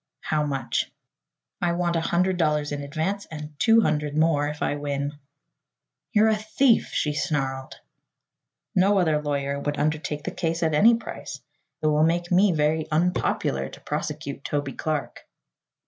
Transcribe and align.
"How 0.21 0.43
much?" 0.43 0.91
"I 1.61 1.73
want 1.73 1.95
a 1.95 2.01
hundred 2.01 2.37
dollars 2.37 2.71
in 2.71 2.81
advance 2.81 3.27
and 3.27 3.53
two 3.59 3.81
hundred 3.81 4.17
more 4.17 4.47
if 4.47 4.63
I 4.63 4.75
win." 4.77 5.13
"You're 6.11 6.29
a 6.29 6.35
thief!" 6.35 6.87
she 6.87 7.13
snarled. 7.13 7.75
"No 8.73 8.97
other 8.97 9.21
lawyer 9.21 9.59
would 9.59 9.77
undertake 9.77 10.23
the 10.23 10.31
case 10.31 10.63
at 10.63 10.73
any 10.73 10.95
price. 10.95 11.39
It 11.83 11.85
will 11.85 12.01
make 12.01 12.31
me 12.31 12.51
very 12.51 12.89
unpopular 12.89 13.69
to 13.69 13.79
prosecute 13.79 14.43
Toby 14.43 14.73
Clark." 14.73 15.27